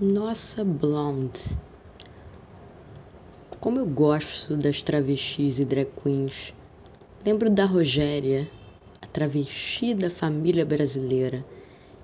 [0.00, 1.58] Nossa Blonde.
[3.58, 6.54] Como eu gosto das travestis e drag queens.
[7.26, 8.48] Lembro da Rogéria,
[9.02, 11.44] a travesti da família brasileira.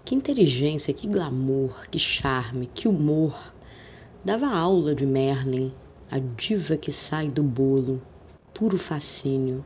[0.04, 3.54] Que inteligência, que glamour, que charme, que humor.
[4.24, 5.72] Dava aula de Merlin,
[6.10, 8.02] a diva que sai do bolo,
[8.52, 9.64] puro fascínio.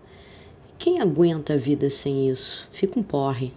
[0.76, 2.68] Quem aguenta a vida sem isso?
[2.72, 3.54] Fica um porre.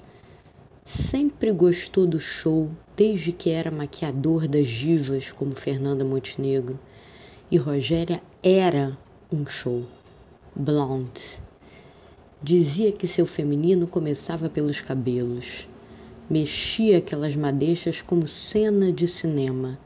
[0.83, 6.79] Sempre gostou do show desde que era maquiador das divas como Fernanda Montenegro.
[7.51, 8.97] E Rogéria era
[9.31, 9.85] um show.
[10.55, 11.39] Blonde.
[12.41, 15.67] Dizia que seu feminino começava pelos cabelos.
[16.27, 19.77] Mexia aquelas madeixas como cena de cinema.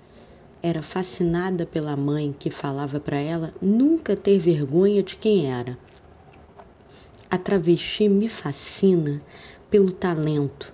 [0.64, 5.78] Era fascinada pela mãe que falava para ela nunca ter vergonha de quem era.
[7.30, 9.22] A travesti me fascina
[9.70, 10.74] pelo talento,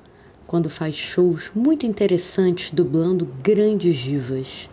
[0.52, 4.70] quando faz shows muito interessantes dublando grandes divas.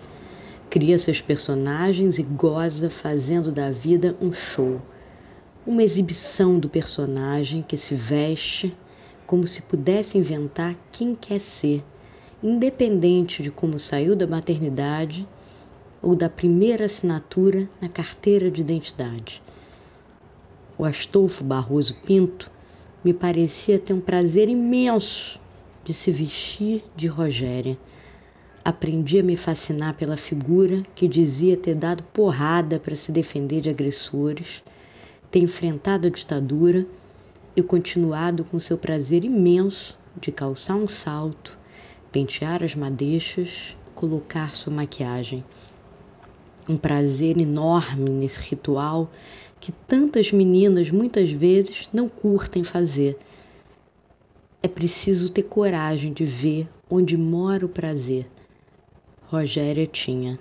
[0.68, 4.82] Cria seus personagens e goza fazendo da vida um show.
[5.64, 8.76] Uma exibição do personagem que se veste
[9.24, 11.84] como se pudesse inventar quem quer ser,
[12.42, 15.28] independente de como saiu da maternidade
[16.02, 19.40] ou da primeira assinatura na carteira de identidade.
[20.76, 22.50] O Astolfo Barroso Pinto
[23.04, 25.38] me parecia ter um prazer imenso
[25.88, 27.78] de se vestir de Rogéria.
[28.62, 33.70] Aprendi a me fascinar pela figura que dizia ter dado porrada para se defender de
[33.70, 34.62] agressores,
[35.30, 36.86] ter enfrentado a ditadura
[37.56, 41.58] e continuado com seu prazer imenso de calçar um salto,
[42.12, 45.42] pentear as madeixas, colocar sua maquiagem.
[46.68, 49.10] Um prazer enorme nesse ritual
[49.58, 53.16] que tantas meninas muitas vezes não curtem fazer
[54.62, 58.26] é preciso ter coragem de ver onde mora o prazer.
[59.26, 60.38] Rogéria tinha.